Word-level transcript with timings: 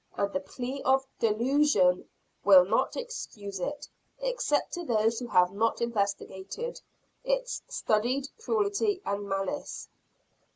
And 0.17 0.33
the 0.33 0.39
plea 0.39 0.81
of 0.81 1.05
"delusion" 1.19 2.09
will 2.43 2.65
not 2.65 2.95
excuse 2.97 3.59
it, 3.59 3.87
except 4.19 4.73
to 4.73 4.83
those 4.83 5.19
who 5.19 5.27
have 5.27 5.51
not 5.51 5.79
investigated 5.79 6.81
its 7.23 7.61
studied 7.67 8.27
cruelty 8.39 9.03
and 9.05 9.29
malice. 9.29 9.89